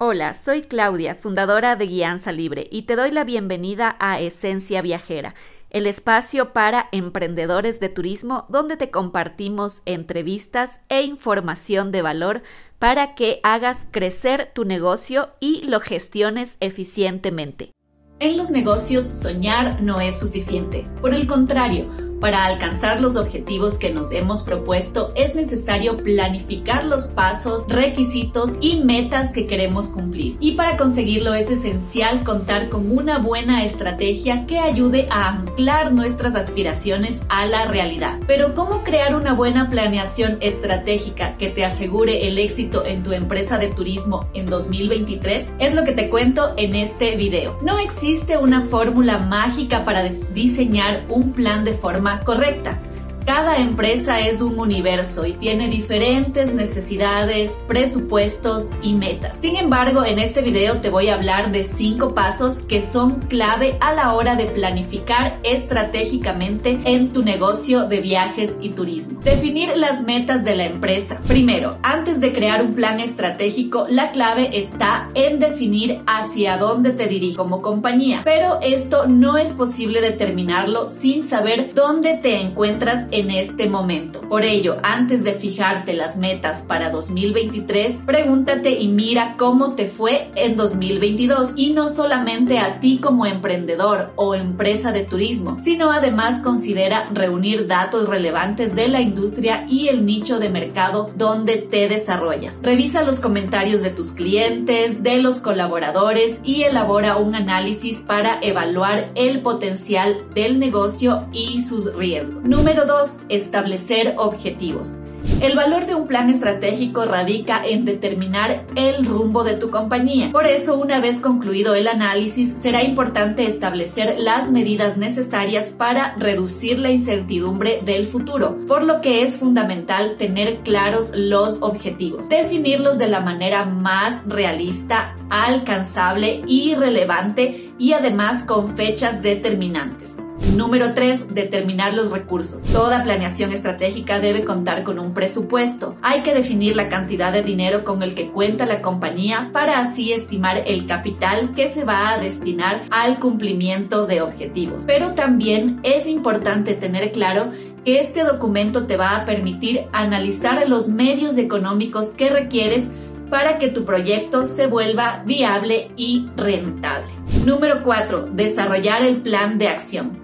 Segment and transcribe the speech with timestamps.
[0.00, 5.34] Hola, soy Claudia, fundadora de Guianza Libre, y te doy la bienvenida a Esencia Viajera,
[5.70, 12.44] el espacio para emprendedores de turismo donde te compartimos entrevistas e información de valor
[12.78, 17.72] para que hagas crecer tu negocio y lo gestiones eficientemente.
[18.20, 20.86] En los negocios, soñar no es suficiente.
[21.00, 21.88] Por el contrario,
[22.20, 28.80] para alcanzar los objetivos que nos hemos propuesto es necesario planificar los pasos, requisitos y
[28.80, 30.36] metas que queremos cumplir.
[30.40, 36.34] Y para conseguirlo es esencial contar con una buena estrategia que ayude a anclar nuestras
[36.34, 38.14] aspiraciones a la realidad.
[38.26, 43.58] Pero ¿cómo crear una buena planeación estratégica que te asegure el éxito en tu empresa
[43.58, 45.54] de turismo en 2023?
[45.58, 47.58] Es lo que te cuento en este video.
[47.62, 50.04] No existe una fórmula mágica para
[50.34, 52.78] diseñar un plan de forma correcta.
[53.24, 59.36] Cada empresa es un universo y tiene diferentes necesidades, presupuestos y metas.
[59.36, 63.76] Sin embargo, en este video te voy a hablar de cinco pasos que son clave
[63.80, 69.20] a la hora de planificar estratégicamente en tu negocio de viajes y turismo.
[69.22, 71.20] Definir las metas de la empresa.
[71.26, 77.06] Primero, antes de crear un plan estratégico, la clave está en definir hacia dónde te
[77.06, 78.22] diriges como compañía.
[78.24, 84.20] Pero esto no es posible determinarlo sin saber dónde te encuentras en este momento.
[84.28, 90.30] Por ello, antes de fijarte las metas para 2023, pregúntate y mira cómo te fue
[90.34, 96.40] en 2022 y no solamente a ti como emprendedor o empresa de turismo, sino además
[96.42, 102.60] considera reunir datos relevantes de la industria y el nicho de mercado donde te desarrollas.
[102.62, 109.10] Revisa los comentarios de tus clientes, de los colaboradores y elabora un análisis para evaluar
[109.14, 112.42] el potencial del negocio y sus riesgos.
[112.42, 112.97] Número 2
[113.28, 114.98] establecer objetivos.
[115.40, 120.30] El valor de un plan estratégico radica en determinar el rumbo de tu compañía.
[120.32, 126.78] Por eso, una vez concluido el análisis, será importante establecer las medidas necesarias para reducir
[126.80, 133.08] la incertidumbre del futuro, por lo que es fundamental tener claros los objetivos, definirlos de
[133.08, 140.16] la manera más realista, alcanzable y relevante y además con fechas determinantes.
[140.56, 141.34] Número 3.
[141.34, 142.64] Determinar los recursos.
[142.64, 145.96] Toda planeación estratégica debe contar con un presupuesto.
[146.02, 150.12] Hay que definir la cantidad de dinero con el que cuenta la compañía para así
[150.12, 154.84] estimar el capital que se va a destinar al cumplimiento de objetivos.
[154.86, 157.52] Pero también es importante tener claro
[157.84, 162.90] que este documento te va a permitir analizar los medios económicos que requieres
[163.30, 167.08] para que tu proyecto se vuelva viable y rentable.
[167.44, 168.30] Número 4.
[168.32, 170.18] Desarrollar el plan de acción.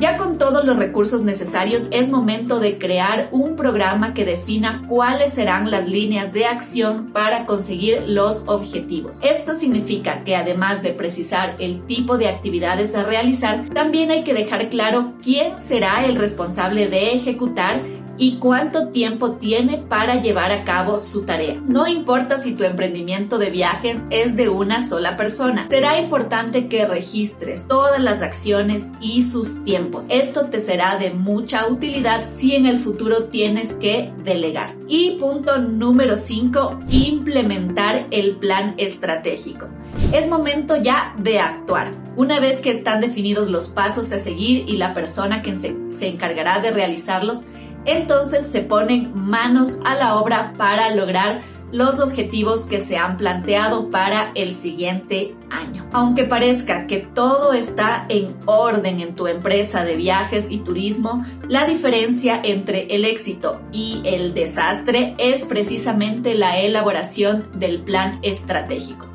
[0.00, 5.34] Ya con todos los recursos necesarios es momento de crear un programa que defina cuáles
[5.34, 9.18] serán las líneas de acción para conseguir los objetivos.
[9.20, 14.32] Esto significa que además de precisar el tipo de actividades a realizar, también hay que
[14.32, 17.82] dejar claro quién será el responsable de ejecutar
[18.20, 21.58] y cuánto tiempo tiene para llevar a cabo su tarea.
[21.66, 26.86] No importa si tu emprendimiento de viajes es de una sola persona, será importante que
[26.86, 30.04] registres todas las acciones y sus tiempos.
[30.10, 34.74] Esto te será de mucha utilidad si en el futuro tienes que delegar.
[34.86, 39.66] Y punto número 5, implementar el plan estratégico.
[40.12, 41.90] Es momento ya de actuar.
[42.16, 46.08] Una vez que están definidos los pasos a seguir y la persona que se, se
[46.08, 47.46] encargará de realizarlos,
[47.84, 51.40] entonces se ponen manos a la obra para lograr
[51.72, 55.84] los objetivos que se han planteado para el siguiente año.
[55.92, 61.66] Aunque parezca que todo está en orden en tu empresa de viajes y turismo, la
[61.66, 69.06] diferencia entre el éxito y el desastre es precisamente la elaboración del plan estratégico.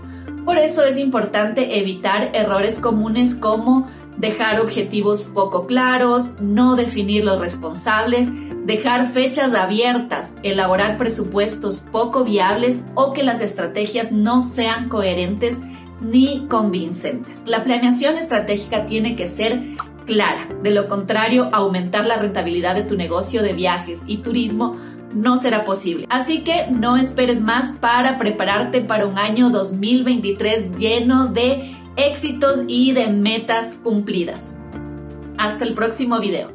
[0.46, 7.40] Por eso es importante evitar errores comunes como dejar objetivos poco claros, no definir los
[7.40, 8.30] responsables,
[8.66, 15.62] dejar fechas abiertas, elaborar presupuestos poco viables o que las estrategias no sean coherentes
[16.02, 17.44] ni convincentes.
[17.46, 19.62] La planeación estratégica tiene que ser
[20.06, 24.76] clara, de lo contrario, aumentar la rentabilidad de tu negocio de viajes y turismo
[25.14, 26.06] no será posible.
[26.10, 32.92] Así que no esperes más para prepararte para un año 2023 lleno de éxitos y
[32.92, 34.56] de metas cumplidas.
[35.38, 36.55] Hasta el próximo video.